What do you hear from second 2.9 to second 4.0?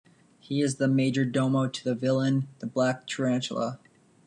Tarantula.